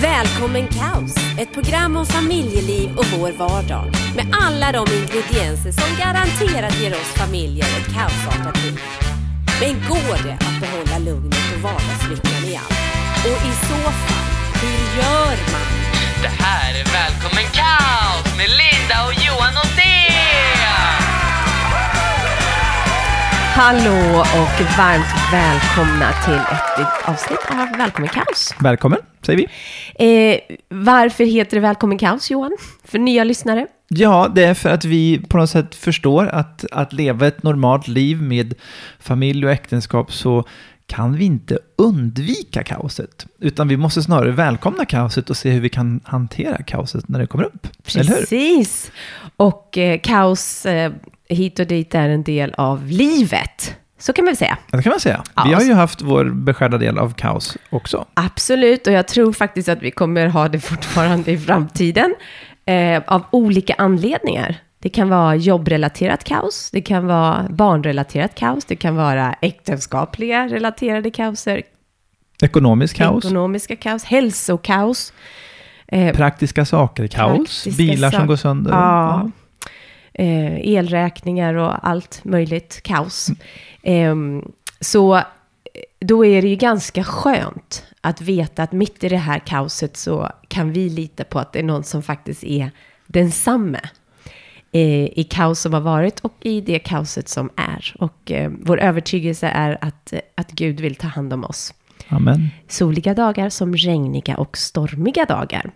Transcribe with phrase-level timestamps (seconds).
[0.00, 1.14] Välkommen Kaos!
[1.38, 3.86] Ett program om familjeliv och vår vardag.
[4.16, 8.80] Med alla de ingredienser som garanterat ger oss familjer ett kaosartat liv.
[9.60, 12.78] Men går det att behålla lugnet och vardagslyckan i allt?
[13.30, 14.28] Och i så fall,
[14.62, 15.68] hur gör man?
[16.22, 19.14] Det här är Välkommen Kaos med Linda och
[23.54, 28.54] Hallå och varmt välkomna till ett nytt avsnitt av Välkommen Kaos.
[28.60, 29.46] Välkommen, säger
[29.96, 30.32] vi.
[30.32, 32.56] Eh, varför heter det Välkommen Kaos, Johan?
[32.84, 33.66] För nya lyssnare?
[33.88, 37.88] Ja, det är för att vi på något sätt förstår att, att leva ett normalt
[37.88, 38.54] liv med
[38.98, 40.44] familj och äktenskap så
[40.86, 45.68] kan vi inte undvika kaoset, utan vi måste snarare välkomna kaoset och se hur vi
[45.68, 47.68] kan hantera kaoset när det kommer upp.
[47.84, 48.90] Precis.
[49.36, 50.92] Och eh, kaos eh,
[51.28, 53.76] hit och dit är en del av livet.
[53.98, 54.58] Så kan man väl säga.
[54.70, 55.22] Ja, Det kan man säga.
[55.34, 58.04] Ja, Vi har ju haft vår beskärda del av kaos också.
[58.14, 62.14] Absolut, och jag tror faktiskt att vi kommer ha det fortfarande i framtiden.
[62.66, 64.56] Eh, av olika anledningar.
[64.78, 71.10] Det kan vara jobbrelaterat kaos, det kan vara barnrelaterat kaos, det kan vara äktenskapliga relaterade
[71.10, 71.62] kaoser,
[72.42, 75.12] Ekonomisk kaos, ekonomiska kaos, hälsokaos.
[75.88, 78.70] Eh, praktiska saker, kaos, Praktiska bilar som sak- går sönder.
[78.70, 79.30] Ja.
[80.14, 83.30] Eh, elräkningar och allt möjligt kaos.
[83.82, 85.22] Ehm, så eh,
[86.00, 90.30] då är det ju ganska skönt att veta att mitt i det här kaoset så
[90.48, 92.70] kan vi lita på att det är någon som faktiskt är
[93.06, 93.80] densamme.
[94.72, 97.94] Eh, I kaos som har varit och i det kaoset som är.
[97.98, 101.74] Och eh, vår övertygelse är att, eh, att Gud vill ta hand om oss
[102.08, 102.48] Amen.
[102.68, 105.70] soliga dagar som regniga och stormiga dagar.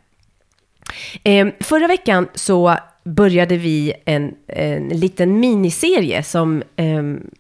[1.23, 2.77] Eh, förra veckan så
[3.07, 7.31] började vi en, en liten miniserie som ehm,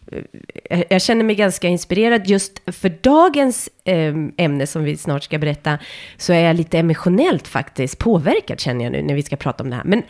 [0.70, 5.38] eh, jag känner mig ganska inspirerad just för dagens ehm, ämne som vi snart ska
[5.38, 5.78] berätta
[6.16, 9.70] så är jag lite emotionellt faktiskt påverkad känner jag nu när vi ska prata om
[9.70, 9.84] det här.
[9.84, 10.02] Men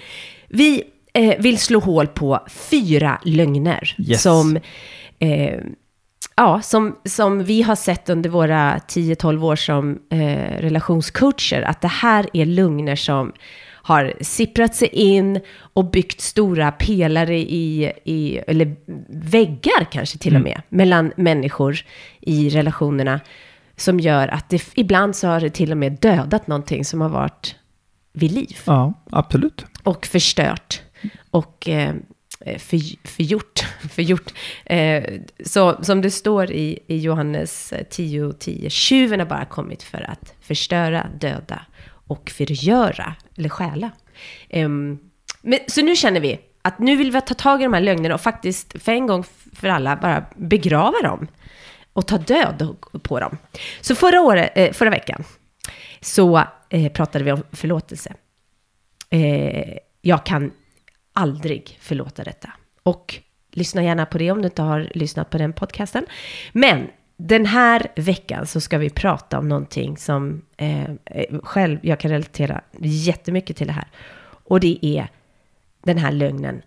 [0.48, 4.22] vi eh, vill slå hål på fyra lögner Yes.
[4.22, 4.58] som
[5.18, 5.60] eh,
[6.38, 11.88] Ja, som, som vi har sett under våra 10-12 år som eh, relationscoacher, att det
[11.88, 13.32] här är lugner som
[13.86, 18.76] har sipprat sig in och byggt stora pelare i, i eller
[19.08, 21.78] väggar kanske till och med, mellan människor
[22.20, 23.20] i relationerna,
[23.76, 27.08] som gör att det ibland så har det till och med dödat någonting som har
[27.08, 27.54] varit
[28.12, 29.64] vid liv Ja, absolut.
[29.82, 30.82] och förstört
[31.30, 31.94] och eh,
[32.40, 33.60] för, förgjort.
[33.90, 34.32] förgjort.
[34.64, 35.04] Eh,
[35.44, 40.34] så som det står i, i Johannes 10.10, 10, tjuven har bara kommit för att
[40.40, 41.60] förstöra, döda
[42.06, 43.90] och förgöra, eller stjäla.
[44.50, 44.98] Um,
[45.42, 48.14] men, så nu känner vi att nu vill vi ta tag i de här lögnerna
[48.14, 51.26] och faktiskt för en gång för alla bara begrava dem
[51.92, 53.38] och ta död på dem.
[53.80, 55.24] Så förra, året, eh, förra veckan
[56.00, 58.14] så eh, pratade vi om förlåtelse.
[59.10, 60.52] Eh, jag kan
[61.12, 62.52] aldrig förlåta detta.
[62.82, 63.14] Och
[63.52, 66.06] lyssna gärna på det om du inte har lyssnat på den podcasten.
[66.52, 70.84] Men den här veckan så ska vi prata om någonting som eh,
[71.42, 73.88] själv jag kan relatera jättemycket till det här.
[74.44, 75.08] Och det är
[75.84, 76.62] den här lögnen.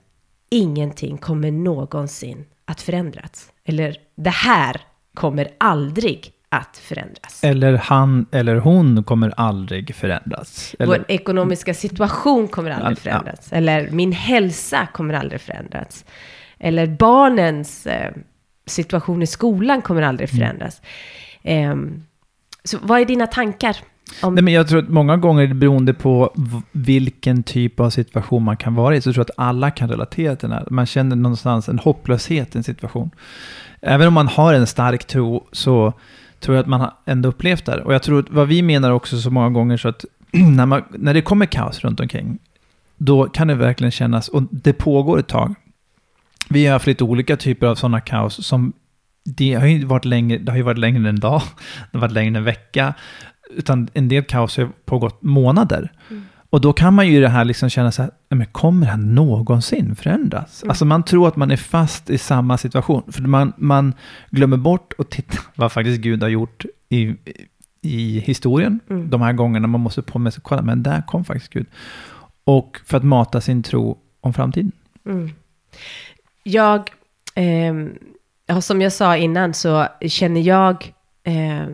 [0.52, 3.52] Ingenting kommer någonsin att förändras.
[3.66, 4.82] Eller det här
[5.14, 7.44] kommer aldrig att förändras.
[7.44, 10.76] Eller han eller hon kommer aldrig förändras.
[10.80, 13.02] Eller, Vår ekonomiska situation kommer aldrig Ja.
[13.02, 13.54] förändras.
[13.54, 16.06] Eller min hälsa kommer aldrig förändras.
[16.60, 18.12] Eller barnens eh,
[18.69, 20.40] situation i skolan kommer aldrig Mm.
[20.40, 20.81] förändras.
[21.44, 22.03] Ehm,
[22.63, 23.78] så vad är dina tankar?
[24.22, 26.34] Om, Nej, men jag tror att många gånger beroende på
[26.72, 30.35] vilken typ av situation man kan vara i, så tror jag att alla kan relatera
[30.35, 30.68] till den här.
[30.69, 33.12] Man känner någonstans en hopplöshet i en situation.
[33.81, 35.94] Även om man har en stark tro så
[36.40, 37.81] tror jag att man ändå upplevt det.
[37.84, 40.84] Och jag tror att vad vi menar också så många gånger så att när, man,
[40.90, 42.40] när det kommer kaos runt omkring,
[42.97, 45.56] då kan det verkligen kännas, och det pågår ett tag.
[46.50, 48.74] Vi har haft lite olika typer av sådana kaos som
[49.26, 51.42] det har ju varit längre, det har ju varit längre än en dag,
[51.92, 52.94] det har varit längre än en vecka,
[53.52, 55.92] utan en del kaos har pågått månader.
[56.51, 58.86] Och då kan man ju i det här liksom känna så här, "Nej, men kommer
[58.86, 60.63] det här någonsin förändras?
[60.68, 63.94] Alltså man tror att man är fast i samma situation, för man, man
[64.30, 67.16] glömmer bort att titta vad faktiskt Gud har gjort i,
[67.81, 69.10] i historien, Mm.
[69.10, 71.66] de här gångerna man måste på med sig, kolla, men där kom faktiskt Gud.
[72.44, 74.72] Och för att mata sin tro om framtiden.
[75.06, 75.30] Mm.
[76.50, 76.92] Jag,
[77.36, 80.94] eh, som jag sa innan så känner jag,
[81.24, 81.68] eh,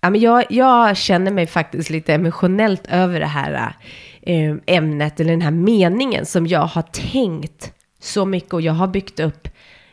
[0.00, 3.74] ja, men jag, jag känner mig faktiskt lite emotionellt över det här
[4.22, 8.86] eh, ämnet, eller den här meningen som jag har tänkt så mycket och jag har
[8.86, 9.48] byggt upp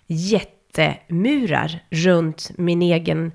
[0.07, 3.31] jättemurar runt min egen,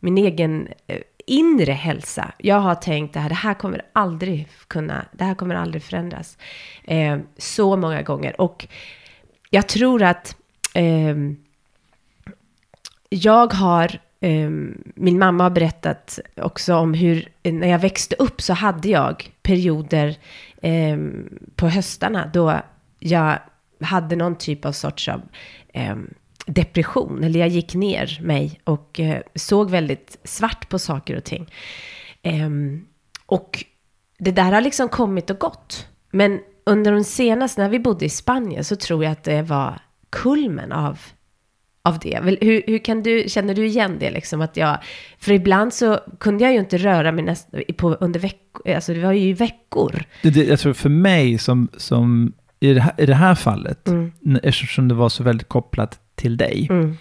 [0.00, 2.32] min egen eh, inre hälsa.
[2.38, 6.38] Jag har tänkt att det här kommer aldrig kunna, det här kommer aldrig förändras.
[6.84, 8.40] Eh, så många gånger.
[8.40, 8.68] Och
[9.54, 10.36] jag tror att
[10.74, 11.16] eh,
[13.08, 14.50] jag har, eh,
[14.94, 20.16] min mamma har berättat också om hur, när jag växte upp så hade jag perioder
[20.62, 20.98] eh,
[21.56, 22.60] på höstarna då
[22.98, 23.38] jag
[23.80, 25.22] hade någon typ av sorts av
[25.68, 25.96] eh,
[26.46, 31.52] depression, eller jag gick ner mig och eh, såg väldigt svart på saker och ting.
[32.22, 32.50] Eh,
[33.26, 33.64] och
[34.18, 35.88] det där har liksom kommit och gått.
[36.10, 39.78] Men under de senaste, när vi bodde i Spanien, så tror jag att det var
[40.10, 40.98] kulmen av,
[41.82, 42.20] av det.
[42.40, 44.40] Hur, hur kan du, känner du igen det liksom?
[44.40, 44.78] Att jag,
[45.18, 49.00] för ibland så kunde jag ju inte röra mig näst, på, under veckor, alltså det
[49.00, 50.04] var ju veckor.
[50.22, 53.88] Det, det, jag tror för mig som, som i, det här, i det här fallet,
[53.88, 54.12] mm.
[54.42, 56.66] eftersom det var så väldigt kopplat till dig.
[56.70, 56.96] Mm.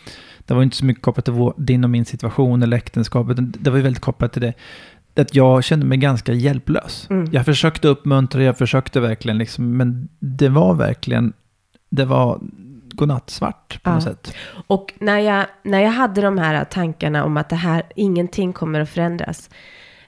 [0.46, 3.38] Det var inte så mycket kopplat till vår, din och min situation eller äktenskapet.
[3.64, 4.54] Det var ju väldigt kopplat till det.
[5.16, 7.08] Att jag kände mig ganska hjälplös.
[7.10, 7.30] Mm.
[7.32, 11.34] Jag försökte uppmuntra, jag försökte verkligen liksom, men det var verkligen,
[11.90, 12.40] det var
[12.94, 13.94] godnattsvart på ja.
[13.94, 14.36] något sätt.
[14.68, 18.80] Och när jag, när jag hade de här tankarna om att det här, ingenting kommer
[18.80, 19.50] att förändras.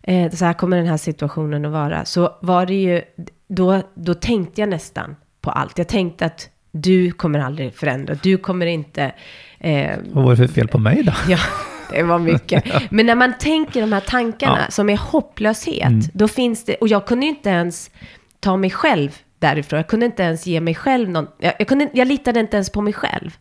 [0.03, 2.05] Eh, så här kommer den här situationen att vara.
[2.05, 3.01] Så var det ju,
[3.47, 5.77] då, då tänkte jag nästan på allt.
[5.77, 9.11] Jag tänkte att du kommer aldrig förändra, du kommer inte...
[9.59, 11.13] Eh, Vad var det för fel på mig då?
[11.27, 11.37] Ja,
[11.95, 12.63] det var mycket.
[12.91, 14.71] Men när man tänker de här tankarna ja.
[14.71, 16.01] som är hopplöshet, mm.
[16.13, 17.91] då finns det, och jag kunde ju inte ens
[18.39, 19.77] ta mig själv därifrån.
[19.77, 22.69] Jag kunde inte ens ge mig själv någon, jag, jag, kunde, jag litade inte ens
[22.69, 23.37] på mig själv.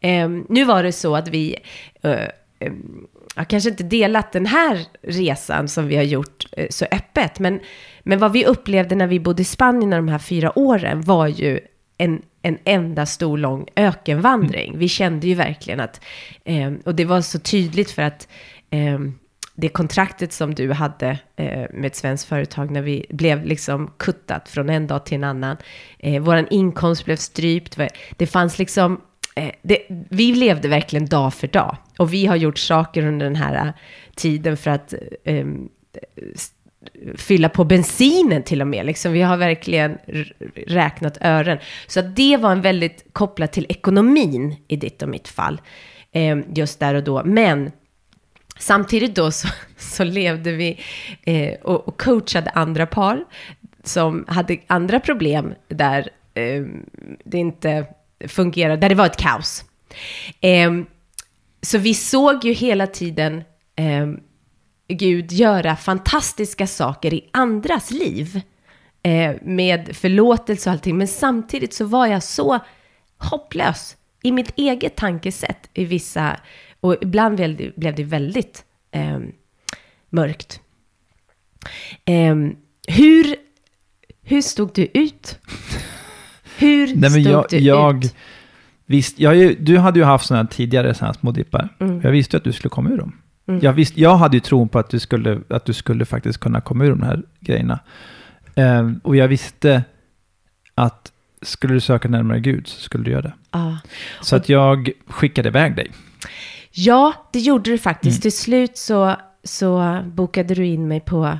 [0.00, 1.56] Eh, nu var det så att vi,
[2.02, 2.18] eh,
[3.36, 7.60] jag kanske inte delat den här resan som vi har gjort eh, så öppet, men,
[8.02, 11.60] men vad vi upplevde när vi bodde i Spanien de här fyra åren var ju
[11.98, 14.68] en, en enda stor lång ökenvandring.
[14.68, 14.78] Mm.
[14.78, 16.00] Vi kände ju verkligen att,
[16.44, 18.28] eh, och det var så tydligt för att
[18.70, 18.98] eh,
[19.54, 24.48] det kontraktet som du hade eh, med ett svenskt företag när vi blev liksom kuttat
[24.48, 25.56] från en dag till en annan.
[25.98, 27.78] Eh, Vår inkomst blev strypt.
[28.16, 29.00] Det fanns liksom,
[29.36, 31.76] eh, det, vi levde verkligen dag för dag.
[31.98, 33.72] Och vi har gjort saker under den här
[34.16, 34.94] tiden för att
[35.24, 35.46] eh,
[37.16, 38.86] fylla på bensinen till och med.
[38.86, 39.98] Liksom, vi har verkligen
[40.66, 41.58] räknat ören.
[41.86, 45.60] Så att det var en väldigt kopplat till ekonomin i ditt och mitt fall.
[46.12, 47.22] Eh, just där och då.
[47.24, 47.70] Men
[48.58, 50.80] samtidigt då så, så levde vi
[51.22, 53.24] eh, och, och, coachade andra par
[53.84, 56.64] som hade andra problem där eh,
[57.24, 57.86] det inte
[58.28, 59.64] fungerade, där det var ett kaos.
[60.40, 60.86] Ehm,
[61.62, 63.44] så vi såg ju hela tiden
[63.76, 64.20] ehm,
[64.88, 68.40] Gud göra fantastiska saker i andras liv.
[69.02, 70.98] Eh, med förlåtelse och allting.
[70.98, 72.60] Men samtidigt så var jag så
[73.18, 76.40] hopplös i mitt eget tankesätt i vissa,
[76.80, 77.36] och ibland
[77.76, 79.18] blev det, väldigt eh,
[80.10, 80.60] mörkt.
[82.04, 82.34] Eh,
[82.88, 83.36] hur,
[84.22, 85.38] hur stod du ut?
[86.58, 88.14] Hur Nej, men stod jag, du jag, ut?
[88.86, 91.76] Visst, jag, du hade ju haft sådana tidigare sådana små dippar.
[91.80, 92.00] Mm.
[92.02, 93.12] Jag visste att du skulle komma ur dem.
[93.46, 93.60] Mm.
[93.62, 96.60] Jag, visst, jag hade ju tron på att du, skulle, att du skulle faktiskt kunna
[96.60, 97.78] komma ur de här grejerna.
[98.54, 99.84] Eh, och jag visste
[100.74, 101.12] att
[101.42, 103.34] skulle du söka närmare Gud så skulle du göra det.
[103.50, 103.76] Ah.
[104.22, 105.90] Så och, att jag skickade iväg dig.
[106.70, 108.16] Ja, det gjorde du faktiskt.
[108.16, 108.20] Mm.
[108.20, 111.38] Till slut så, så bokade du in mig på,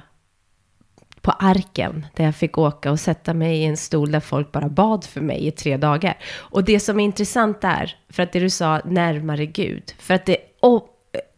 [1.21, 4.69] på arken där jag fick åka och sätta mig i en stol där folk bara
[4.69, 6.19] bad för mig i tre dagar.
[6.37, 10.27] Och det som är intressant är, för att det du sa, närmare Gud, för att
[10.27, 10.83] det, oh,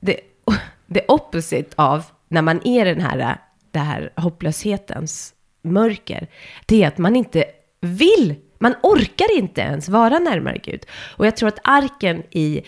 [0.01, 0.21] det
[0.95, 3.39] the opposite av när man är den här,
[3.71, 6.29] det här hopplöshetens mörker,
[6.67, 7.45] det är att man inte
[7.81, 10.87] vill, man orkar inte ens vara närmare Gud.
[11.17, 12.63] Och jag tror att arken i,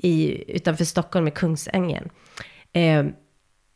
[0.00, 2.08] i, utanför Stockholm i Kungsängen,
[2.72, 3.04] eh,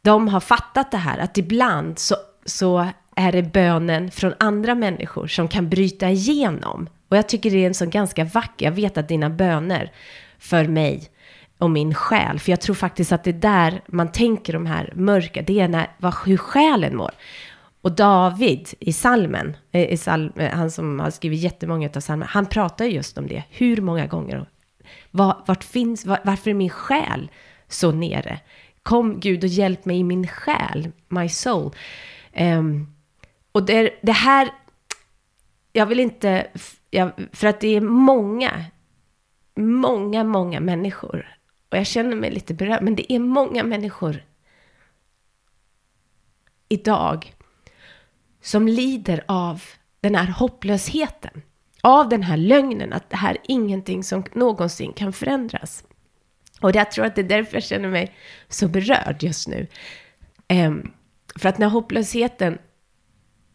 [0.02, 5.26] de har fattat det här, att ibland så, så är det bönen från andra människor
[5.26, 6.88] som kan bryta igenom.
[7.08, 9.92] Och jag tycker det är en sån ganska vacker, jag vet att dina böner
[10.38, 11.10] för mig
[11.62, 12.38] och min själ.
[12.38, 15.68] För jag tror faktiskt att det är där man tänker de här mörka, det är
[15.68, 17.10] när, vad, hur själen mår.
[17.80, 22.30] Och David i salmen, eh, i salm, eh, han som har skrivit jättemånga av salmerna,
[22.30, 23.44] han pratar just om det.
[23.50, 24.46] Hur många gånger?
[25.10, 27.30] Var, vart finns, var, varför är min själ
[27.68, 28.40] så nere?
[28.82, 31.70] Kom Gud och hjälp mig i min själ, my soul.
[32.36, 32.94] Um,
[33.52, 34.48] och det, det här,
[35.72, 36.46] jag vill inte,
[36.90, 38.64] jag, för att det är många,
[39.56, 41.26] många, många människor
[41.72, 44.24] och jag känner mig lite berörd, men det är många människor
[46.68, 47.34] idag
[48.40, 49.62] som lider av
[50.00, 51.42] den här hopplösheten.
[51.82, 55.84] Av den här lögnen att det här är ingenting som någonsin kan förändras.
[56.60, 58.14] Och jag tror att det är därför jag känner mig
[58.48, 59.66] så berörd just nu.
[60.48, 60.92] Um,
[61.36, 62.58] för att när hopplösheten,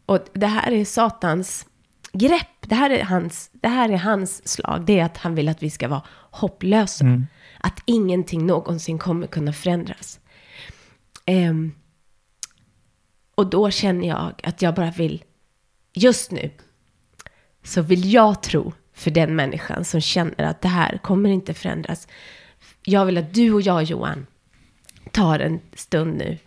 [0.06, 1.66] och det här är Satans
[2.14, 5.50] grepp, det här är hans, det här är hans slag, det är att han vill
[5.50, 7.06] att vi ska vara hopplösa.
[7.06, 7.28] Mm.
[7.60, 10.20] Att ingenting någonsin kommer kunna förändras.
[11.28, 11.76] Um,
[13.36, 15.24] och då känner jag att jag bara vill,
[15.94, 16.52] just nu,
[17.64, 22.08] så vill jag tro för den människan som känner att det här kommer inte förändras.
[22.84, 24.28] Jag vill att du och jag, Johan,
[25.12, 26.38] tar en stund nu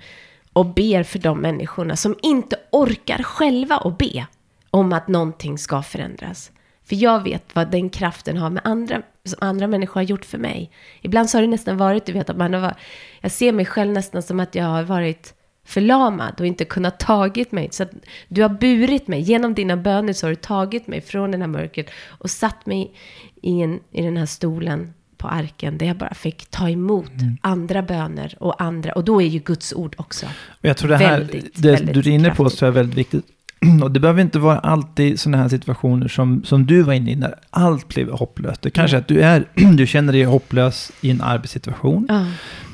[0.53, 4.27] och ber för de människorna som inte orkar själva och be
[4.71, 6.53] om att någonting ska förändras.
[6.91, 10.39] För jag vet vad den kraften har med andra, som andra människor har gjort för
[10.39, 10.71] mig.
[11.01, 12.77] Ibland så har det nästan varit, du vet, att man har, varit-
[13.21, 15.35] jag ser mig själv nästan som att jag har varit
[15.67, 17.69] förlamad och inte kunnat tagit mig.
[17.73, 17.91] Så att
[18.29, 21.49] du har burit mig, genom dina böner så har du tagit mig från den här
[21.49, 22.95] mörkret och satt mig
[23.43, 27.83] i, en, i den här stolen på arken där jag bara fick ta emot andra
[27.83, 30.27] böner och andra, och då är ju Guds ord också.
[30.61, 33.25] Jag tror det här, Väldigt, det väldigt du är inne på så är väldigt viktigt.
[33.83, 37.17] Och det behöver inte vara alltid sådana här situationer som, som du var inne i
[37.17, 38.63] när allt blev hopplöst.
[38.63, 39.45] Det kanske är att du, är,
[39.77, 42.07] du känner dig hopplös i en arbetssituation.
[42.09, 42.27] Ja.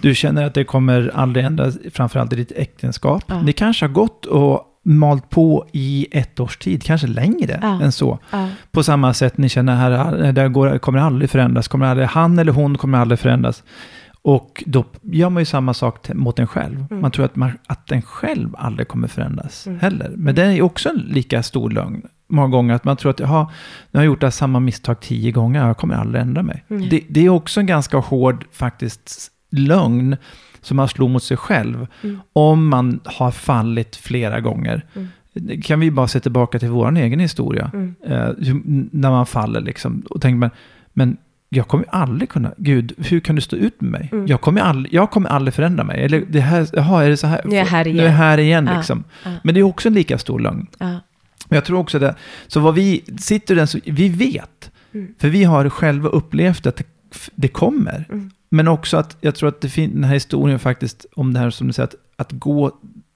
[0.02, 3.24] Du känner att det kommer aldrig ändras, framförallt i ditt äktenskap.
[3.26, 3.34] Ja.
[3.34, 7.80] Det kanske har gått och malt på i ett års tid, kanske längre Ja.
[7.82, 8.18] än så.
[8.30, 8.48] Ja.
[8.72, 12.52] På samma sätt ni känner här, det går, kommer aldrig förändras, kommer aldrig, han eller
[12.52, 13.62] hon kommer aldrig förändras.
[14.26, 16.86] Och då gör man ju samma sak mot en själv.
[16.90, 17.02] Mm.
[17.02, 20.12] Man tror att, man, att den själv aldrig kommer förändras heller.
[20.16, 22.02] Men det är också en lika stor lögn.
[22.28, 23.50] Många gånger att man tror att jaha,
[23.90, 26.64] nu har jag gjort det samma misstag tio gånger, jag kommer aldrig ändra mig.
[26.68, 26.88] Mm.
[26.88, 30.16] Det, det är också en ganska hård faktiskt lögn
[30.60, 31.86] som man slår mot sig själv.
[32.02, 32.20] Mm.
[32.32, 34.86] Om man har fallit flera gånger.
[35.32, 37.70] Det kan vi bara se tillbaka till vår egen historia.
[37.74, 37.94] Mm.
[38.06, 38.28] Eh,
[38.90, 40.02] när man faller liksom.
[40.10, 40.50] Och tänker man,
[40.92, 41.16] men
[41.48, 44.08] jag kommer aldrig kunna, Gud, hur kan du stå ut med mig?
[44.12, 44.26] Mm.
[44.26, 46.04] Jag, kommer aldrig, jag kommer aldrig förändra mig.
[46.04, 47.40] Eller det här, jaha, är det så här?
[47.44, 48.14] Nu är jag här Nu är jag igen.
[48.14, 49.04] här igen liksom.
[49.24, 49.30] ja.
[49.44, 50.66] Men det är också en lika stor lögn.
[50.78, 50.86] Ja.
[51.48, 52.14] Men jag tror också det.
[52.46, 54.70] Så vad vi sitter den, så, vi vet.
[54.94, 55.14] Mm.
[55.18, 56.84] För vi har själva upplevt att det,
[57.34, 58.06] det kommer.
[58.08, 58.30] Mm.
[58.48, 61.50] Men också att jag tror att det finns den här historien faktiskt om det här
[61.50, 62.70] som du säger, att, att gå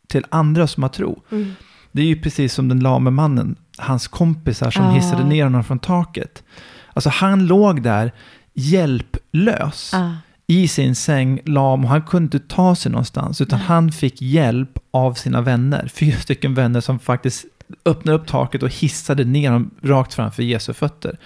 [0.09, 1.23] till andra som har tro.
[1.31, 1.53] Mm.
[1.93, 5.79] Det är ju precis som den lame mannen, hans kompisar som hissade ner honom från
[5.79, 6.43] taket.
[6.95, 8.13] Alltså han låg där
[8.55, 10.17] hjälplös Ja.
[10.47, 14.79] i sin säng, lam, och han kunde inte ta sig någonstans, utan han fick hjälp
[14.91, 15.91] av sina vänner.
[15.95, 17.45] Fyra stycken vänner som faktiskt
[17.85, 21.19] öppnade upp taket och hissade ner honom rakt framför Jesu fötter.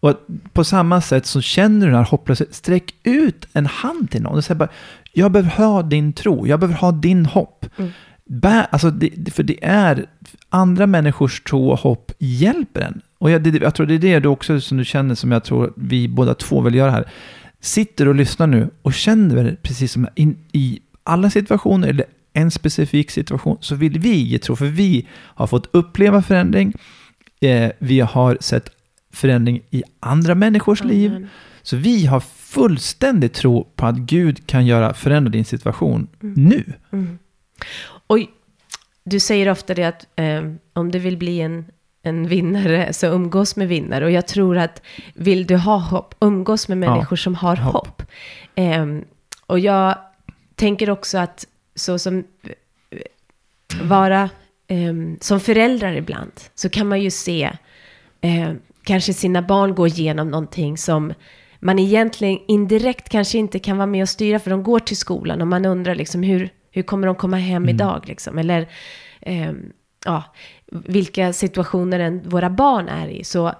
[0.00, 0.14] Och
[0.52, 4.36] på samma sätt så känner du den här hopplösheten, sträck ut en hand till någon
[4.36, 4.68] och säg bara,
[5.12, 7.66] jag behöver ha din tro, jag behöver ha din hopp.
[7.76, 7.90] Mm.
[8.24, 10.06] Bär, alltså det, för det är,
[10.50, 13.00] andra människors tro och hopp hjälper en.
[13.22, 15.44] Och jag, det, jag tror det är det du också som du känner som jag
[15.44, 17.10] tror vi båda två vill göra här.
[17.60, 23.10] Sitter och lyssnar nu och känner precis som in, i alla situationer eller en specifik
[23.10, 24.56] situation så vill vi ge tro.
[24.56, 26.72] För vi har fått uppleva förändring.
[27.40, 28.70] Eh, vi har sett
[29.12, 31.10] förändring i andra människors liv.
[31.10, 31.28] Amen.
[31.62, 36.64] Så vi har fullständig tro på att Gud kan göra förändra din situation nu.
[36.92, 37.18] Mm.
[38.06, 38.18] Och
[39.04, 41.64] du säger ofta det att eh, om du vill bli en,
[42.02, 44.04] en vinnare så umgås med vinnare.
[44.04, 44.82] Och jag tror att
[45.14, 47.74] vill du ha hopp, umgås med människor som har hopp.
[47.74, 48.02] hopp.
[48.54, 48.86] Eh,
[49.46, 49.98] och jag
[50.54, 52.98] tänker också att så som eh,
[53.82, 54.30] vara
[54.66, 57.50] eh, som föräldrar ibland så kan man ju se
[58.20, 58.52] eh,
[58.84, 61.12] kanske sina barn gå igenom någonting som
[61.60, 65.40] man egentligen indirekt kanske inte kan vara med och styra för de går till skolan
[65.40, 68.38] och man undrar liksom hur, hur kommer de komma hem idag liksom?
[68.38, 68.68] Eller
[69.20, 69.72] ehm,
[70.04, 70.24] ja,
[70.66, 73.52] vilka situationer än våra barn är i så,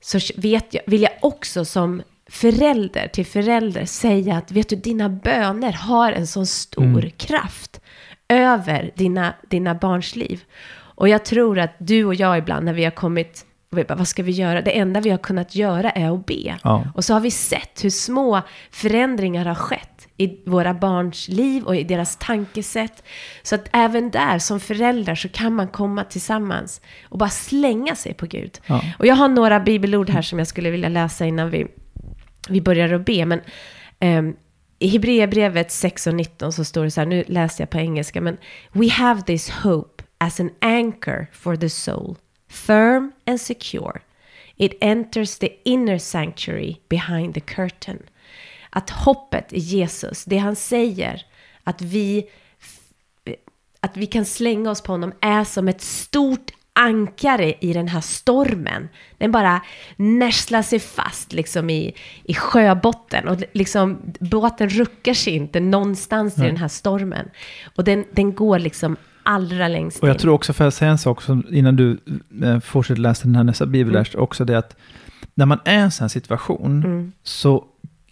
[0.00, 5.08] så vet jag, vill jag också som förälder till förälder säga att vet du, dina
[5.08, 7.80] böner har en sån stor kraft
[8.28, 10.44] över dina, dina barns liv.
[10.70, 13.94] Och jag tror att du och jag ibland när vi har kommit, och vi bara,
[13.94, 14.62] vad ska vi göra?
[14.62, 16.58] Det enda vi har kunnat göra är att be.
[16.64, 16.84] Ja.
[16.94, 21.76] Och så har vi sett hur små förändringar har skett i våra barns liv och
[21.76, 23.02] i deras tankesätt.
[23.42, 28.14] Så att även där som föräldrar så kan man komma tillsammans och bara slänga sig
[28.14, 28.58] på Gud.
[28.66, 28.82] Ja.
[28.98, 31.66] Och jag har några bibelord här som jag skulle vilja läsa innan vi,
[32.48, 33.26] vi börjar att be.
[33.26, 33.40] Men
[34.00, 34.34] ehm,
[34.78, 38.20] i Hebreerbrevet 6 och 19 så står det så här, nu läser jag på engelska,
[38.20, 38.36] men
[38.72, 42.16] We have this hope as an anchor for the soul,
[42.48, 44.00] firm and secure.
[44.56, 48.02] It enters the inner sanctuary behind the curtain.
[48.70, 51.26] Att hoppet i Jesus, det han säger,
[51.64, 52.26] att vi,
[53.80, 58.00] att vi kan slänga oss på honom, är som ett stort ankare i den här
[58.00, 58.88] stormen.
[59.18, 59.60] Den bara
[59.96, 66.40] nästlar sig fast liksom i, i sjöbotten och liksom båten ruckar sig inte någonstans i
[66.40, 67.30] den här stormen.
[67.76, 68.96] Och den, den går liksom
[69.28, 70.18] allra längst Och jag in.
[70.18, 71.98] tror också, för att säga en sak som, innan du
[72.42, 74.76] eh, fortsätter läsa den här nästa bibelvers, också det att
[75.34, 77.12] när man är i en sån här situation Mm.
[77.22, 77.64] så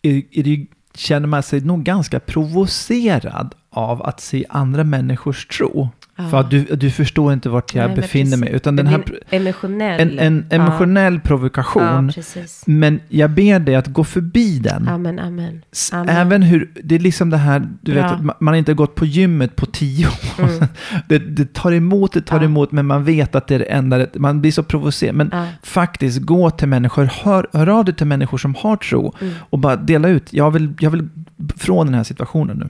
[0.02, 5.88] är, är det, känner man sig nog ganska provocerad av att se andra människors tro.
[6.18, 6.28] Ja.
[6.28, 8.52] För du, du förstår inte vart jag Nej, befinner mig.
[8.52, 10.00] Utan den här, emotionell...
[10.00, 12.12] en, en emotionell provokation.
[12.16, 12.22] Ja,
[12.66, 14.88] men jag ber dig att gå förbi den.
[14.88, 15.62] Amen, amen.
[15.92, 16.08] Amen.
[16.16, 18.02] Även hur, det är liksom det här, du Bra.
[18.02, 20.12] vet, man har inte gått på gymmet på tio år.
[20.44, 20.64] Mm.
[21.08, 22.44] Det, det tar emot, det tar Ja.
[22.44, 24.06] emot, men man vet att det är det enda.
[24.14, 25.14] Man blir så provocerad.
[25.14, 25.46] Men Ja.
[25.62, 29.34] faktiskt, gå till människor, hör, hör av dig till människor som har tro Mm.
[29.40, 30.32] och bara dela ut.
[30.32, 31.08] Jag vill, jag vill
[31.56, 32.68] från den här situationen nu.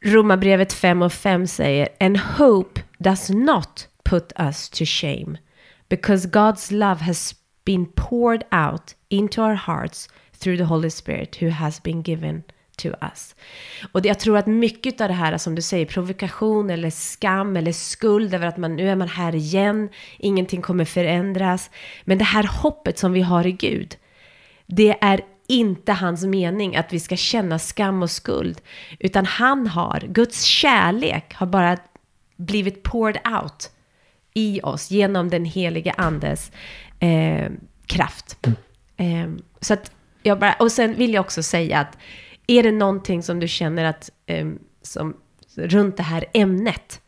[0.00, 5.38] Romarbrevet 5 och 5 säger And hope does not put us to shame
[5.88, 11.50] because God's love has been poured out into our hearts through the Holy Spirit who
[11.50, 12.42] has been given
[12.76, 13.34] to us.
[13.92, 17.56] Och det, jag tror att mycket av det här som du säger, provokation eller skam
[17.56, 19.88] eller skuld över att man, nu är man här igen,
[20.18, 21.70] ingenting kommer förändras.
[22.04, 23.96] Men det här hoppet som vi har i Gud,
[24.66, 28.60] det är inte hans mening att vi ska känna skam och skuld.
[28.98, 31.76] Utan han har, Guds kärlek har bara
[32.36, 33.70] blivit poured out
[34.34, 36.52] i oss genom den heliga andes
[37.00, 37.50] eh,
[37.86, 38.38] kraft.
[38.96, 41.98] Eh, så att jag bara, och sen vill jag också säga att
[42.46, 44.48] är det någonting som du känner att eh,
[44.82, 45.16] som,
[45.54, 47.00] runt det här ämnet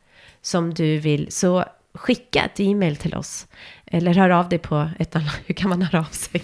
[0.42, 3.46] som du vill så skicka ett e-mail till oss.
[3.86, 6.42] Eller hör av dig på ett annat, hur kan man höra av sig?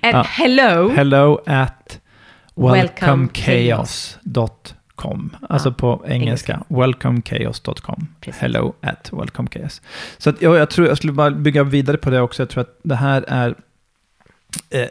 [0.00, 0.22] At Ja.
[0.22, 0.92] hello.
[0.96, 2.00] Hello at
[2.56, 5.36] Welcome welcomechaos.com.
[5.48, 8.06] Alltså på engelska, welcomechaos.com.
[8.20, 8.42] Precis.
[8.42, 9.82] Hello at welcomechaos.
[10.18, 12.42] Så att, jag, jag tror jag skulle bara bygga vidare på det också.
[12.42, 13.54] Jag tror att det här är...
[14.70, 14.86] Eh,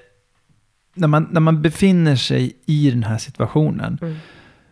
[0.93, 3.97] när, man, när man befinner sig i den här situationen.
[4.01, 4.15] Mm.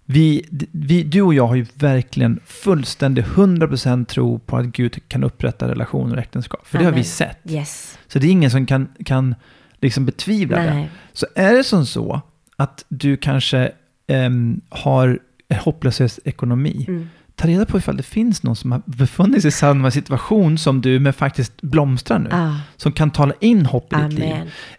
[0.05, 5.23] Vi, vi, du och jag har ju verkligen fullständig 100% tro på att Gud kan
[5.23, 6.67] upprätta relationer och äktenskap.
[6.67, 7.03] För det har vi Amen.
[7.05, 7.37] sett.
[7.43, 7.99] Yes.
[8.07, 9.35] Så det är ingen som kan, kan
[9.81, 10.73] liksom betvivla det.
[10.73, 10.89] Nej.
[11.13, 12.21] Så är det som så
[12.57, 13.71] att du kanske
[14.07, 15.19] ehm, har
[15.61, 17.09] hopplös ekonomi, Mm.
[17.35, 20.81] ta reda på ifall det finns någon som har befunnit sig i samma situation som
[20.81, 22.29] du, men faktiskt blomstrar nu.
[22.31, 24.33] Ah, Som kan tala in hopp i ditt liv.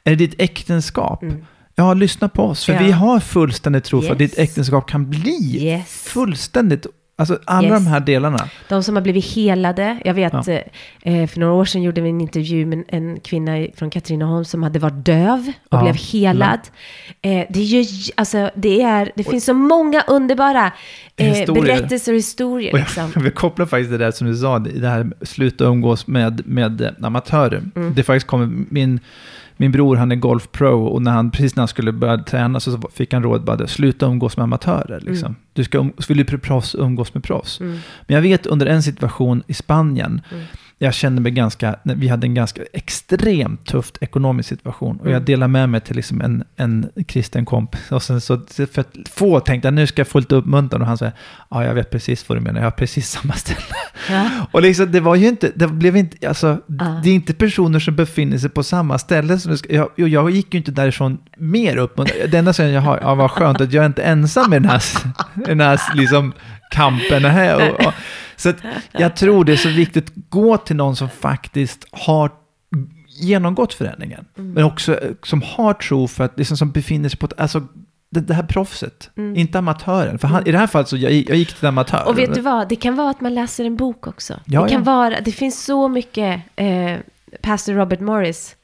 [0.04, 1.22] Är det ditt äktenskap?
[1.22, 1.44] Mm.
[1.74, 2.64] Ja, lyssna på oss.
[2.64, 2.82] För Ja.
[2.82, 4.30] vi har fullständig tro för att Yes.
[4.30, 5.88] ditt äktenskap kan bli Yes.
[6.08, 7.84] fullständigt, alltså alla Yes.
[7.84, 8.48] de här delarna.
[8.68, 9.98] De som har blivit helade.
[10.04, 10.52] Jag vet, Ja.
[11.02, 14.62] eh, för några år sedan gjorde vi en intervju med en kvinna från Katrineholm som
[14.62, 15.82] hade varit döv och Ja.
[15.82, 16.60] blev helad.
[17.22, 20.72] Eh, det, är ju, alltså, det, är, det finns så många underbara
[21.16, 21.62] eh, Historier.
[21.62, 22.72] berättelser och historier.
[22.72, 23.12] Och Liksom.
[23.14, 26.80] jag vill koppla faktiskt det där som du sa, det här sluta umgås med, med
[26.80, 27.62] eh, amatörer.
[27.76, 27.94] Mm.
[27.94, 29.00] Det faktiskt kommer, min,
[29.56, 32.80] min bror han är golfpro och när han, precis när han skulle börja träna så
[32.94, 35.00] fick han råd bara sluta umgås med amatörer.
[35.00, 35.36] Liksom.
[35.52, 37.60] Du ska um, vill du bli proffs, umgås med proffs.
[37.60, 37.78] Mm.
[38.06, 40.44] Men jag vet under en situation i Spanien, Mm.
[40.84, 44.96] Jag kände mig ganska, vi hade en ganska extremt tufft ekonomisk situation.
[45.00, 45.24] Och jag Mm.
[45.24, 47.92] delade med mig till liksom en, en kristen kompis.
[47.92, 48.40] Och sen så,
[48.72, 50.80] för att få tänkte jag, nu ska jag få lite uppmuntran.
[50.82, 51.10] Och han sa,
[51.50, 53.60] ja jag vet precis vad du menar, jag har precis samma ställe.
[54.10, 54.30] Ja.
[54.52, 57.00] Och liksom, det var ju inte, det blev inte, alltså, Ah.
[57.04, 59.38] det är inte personer som befinner sig på samma ställe.
[59.38, 62.30] Ska, jag, jag gick ju inte därifrån mer uppmuntrad.
[62.30, 64.68] Det enda som jag har, ja vad skönt att jag är inte ensam i den
[64.70, 64.82] här,
[65.34, 66.32] i den här liksom,
[66.70, 67.24] kampen.
[67.24, 67.70] Här.
[67.70, 67.92] Och, och,
[68.42, 68.56] så att
[68.92, 72.30] jag tror det är så viktigt, gå till någon som faktiskt har
[73.20, 74.24] genomgått förändringen.
[74.34, 77.66] Men också eh, som har tro för att, liksom, som befinner sig på, ett- alltså
[78.10, 80.18] det, det här proffset, inte amatören.
[80.18, 82.08] För han, i det här fallet så jag, jag gick till amatör.
[82.08, 84.34] Och vet du vad, det kan vara att man läser en bok också.
[84.44, 84.84] Ja, det kan ja.
[84.84, 86.96] vara, det finns så mycket, eh,
[87.42, 88.56] Pastor Robert Morris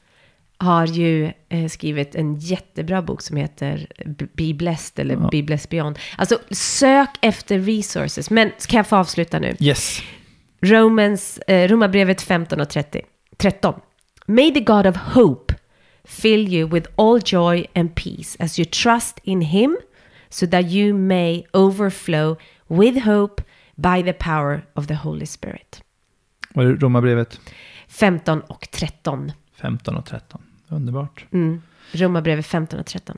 [0.61, 3.87] har ju eh, skrivit en jättebra bok som heter
[4.33, 5.29] Be Blessed eller Ja.
[5.33, 5.99] Be Blessed Beyond.
[6.17, 8.31] Alltså sök efter resources.
[8.31, 9.57] Men ska jag få avsluta nu?
[9.61, 10.03] Yes.
[10.61, 13.01] Romans, eh, Romarbrevet 15 och 30,
[13.37, 13.81] 13.
[14.27, 15.55] May the God of hope
[16.05, 19.77] fill you with all joy and peace as you trust in him
[20.29, 23.43] so that you may overflow with hope
[23.77, 25.83] by the power of the Holy Spirit.
[26.55, 27.41] Och Romarbrevet
[27.89, 29.33] 15 och 13.
[29.55, 30.43] 15 och 13.
[30.69, 31.27] Underbart.
[31.33, 31.63] Mm.
[31.93, 33.17] Romarbrevet 15 och 13.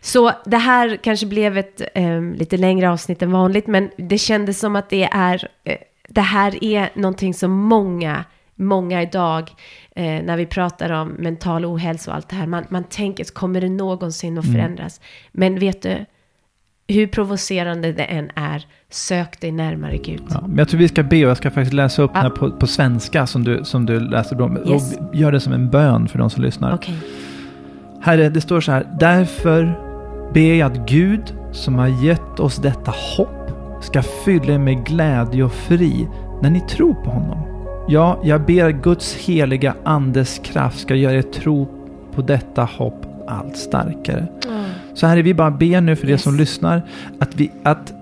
[0.00, 4.58] Så det här kanske blev ett eh, lite längre avsnitt än vanligt, men det kändes
[4.58, 5.76] som att det är, eh,
[6.08, 8.24] det här är någonting som många,
[8.54, 9.50] många idag,
[9.96, 13.60] eh, när vi pratar om mental ohälsa och allt det här, man, man tänker, kommer
[13.60, 15.00] det någonsin att förändras?
[15.32, 16.04] Men vet du,
[16.92, 20.22] hur provocerande det än är, sök dig närmare Gud.
[20.30, 22.22] Ja, men jag tror vi ska be och jag ska faktiskt läsa upp Ja.
[22.22, 24.50] den här på, på svenska som du, som du läste då.
[24.66, 24.96] Yes.
[24.98, 26.74] Och gör det som en bön för de som lyssnar.
[26.74, 26.94] Okej.
[28.02, 28.86] Herre, det står så här.
[29.00, 29.78] Därför
[30.34, 33.50] ber jag att Gud som har gett oss detta hopp
[33.82, 36.08] ska fylla er med glädje och fri
[36.42, 37.38] när ni tror på honom.
[37.88, 41.68] Ja, jag ber att Guds heliga andes kraft ska göra er tro
[42.14, 44.26] på detta hopp allt starkare.
[44.94, 46.20] Så Herre, vi bara ber nu för Yes.
[46.20, 46.82] er som lyssnar
[47.18, 47.92] att, vi, att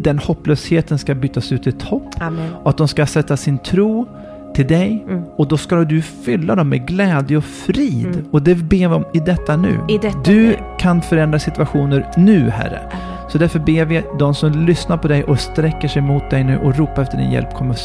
[0.00, 2.52] den hopplösheten ska bytas ut i ett hopp Amen.
[2.62, 4.06] och att de ska sätta sin tro
[4.54, 5.22] till dig Mm.
[5.36, 8.06] och då ska du fylla dem med glädje och frid.
[8.06, 8.24] Mm.
[8.30, 9.78] Och det ber vi om i detta nu.
[9.88, 10.56] I detta du nu.
[10.78, 12.78] kan förändra situationer nu, Herre.
[12.78, 13.30] Amen.
[13.30, 16.58] Så därför ber vi de som lyssnar på dig och sträcker sig mot dig nu
[16.58, 17.76] och ropar efter din hjälp kommer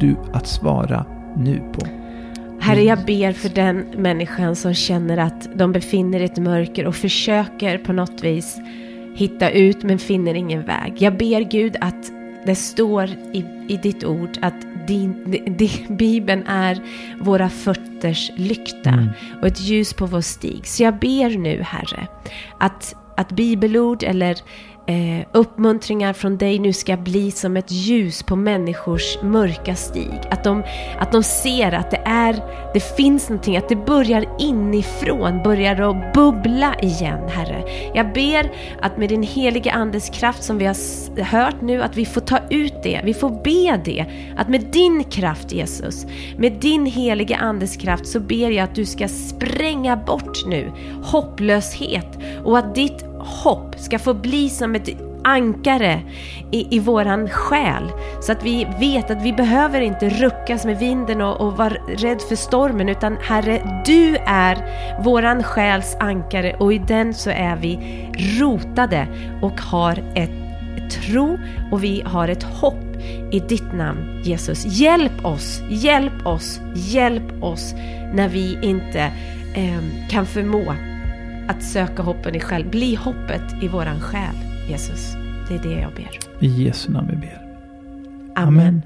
[0.00, 1.04] du att svara
[1.36, 1.86] nu på.
[2.64, 6.94] Herre, jag ber för den människan som känner att de befinner i ett mörker och
[6.96, 8.56] försöker på något vis
[9.16, 10.94] hitta ut men finner ingen väg.
[10.98, 12.10] Jag ber Gud att
[12.46, 16.78] det står i, i ditt ord att din, di- di- Bibeln är
[17.20, 19.08] våra fötters lykta Mm.
[19.40, 20.66] och ett ljus på vår stig.
[20.66, 22.06] Så jag ber nu, Herre,
[22.58, 24.36] att, att bibelord eller
[24.86, 30.20] eh, uppmuntringar från dig nu ska bli som ett ljus på människors mörka stig.
[30.30, 30.62] Att de,
[30.98, 32.34] att de ser att det, är,
[32.74, 37.64] det finns någonting, att det börjar inifrån, börjar att bubbla igen, Herre.
[37.94, 42.06] Jag ber att med din heliga Andes kraft som vi har hört nu, att vi
[42.06, 44.06] får ta ut det, vi får be det.
[44.36, 46.06] Att med din kraft Jesus,
[46.38, 52.18] med din heliga Andes kraft så ber jag att du ska spränga bort nu hopplöshet
[52.44, 54.88] och att ditt hopp ska få bli som ett
[55.24, 56.02] ankare
[56.50, 57.92] i, i våran själ.
[58.20, 62.22] Så att vi vet att vi behöver inte ruckas med vinden och, och vara rädd
[62.22, 64.58] för stormen utan Herre, du är
[65.02, 67.78] våran själs ankare och i den så är vi
[68.40, 69.06] rotade
[69.42, 70.30] och har ett
[70.90, 71.38] tro
[71.72, 72.96] och vi har ett hopp
[73.30, 74.64] i ditt namn Jesus.
[74.66, 77.74] Hjälp oss, hjälp oss, hjälp oss
[78.14, 79.00] när vi inte
[79.54, 80.74] eh, kan förmå
[81.48, 82.64] att söka hoppen i själ.
[82.64, 84.34] Bli hoppet i våran själ,
[84.68, 85.12] Jesus.
[85.48, 86.18] Det är det jag ber.
[86.40, 87.40] I Jesu namn vi ber.
[88.36, 88.82] Amen.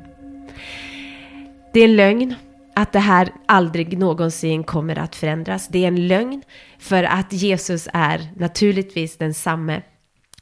[1.72, 2.34] Det är en lögn
[2.74, 5.68] att det här aldrig någonsin kommer att förändras.
[5.68, 6.42] Det är en lögn
[6.78, 9.82] för att Jesus är naturligtvis densamme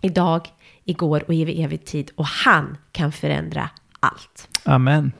[0.02, 0.48] idag,
[0.84, 2.10] igår och i evig tid.
[2.14, 4.48] Och han kan förändra allt.
[4.64, 5.12] Amen.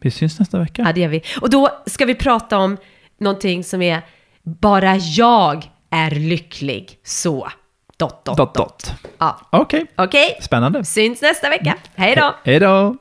[0.00, 0.82] Vi syns nästa vecka.
[0.86, 1.22] Ja, det gör vi.
[1.40, 2.76] Och då ska vi prata om
[3.18, 4.02] någonting som är
[4.42, 6.98] bara jag är lycklig.
[7.04, 7.48] Så.
[7.98, 8.92] Dot, dot, Dot, dot.
[9.18, 9.40] Ja.
[9.52, 10.84] Okej, Okej, spännande.
[10.84, 11.74] syns nästa vecka.
[11.94, 12.34] Hej då!
[12.44, 12.96] Hej då.